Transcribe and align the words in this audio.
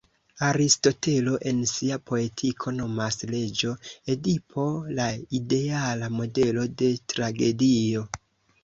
Aristotelo 0.45 1.33
en 1.51 1.59
sia 1.71 1.99
"Poetiko" 2.11 2.73
nomas 2.79 3.19
"Reĝo 3.33 3.75
Edipo" 4.15 4.67
la 5.01 5.07
ideala 5.43 6.13
modelo 6.19 6.67
de 6.83 6.95
tragedio. 7.17 8.09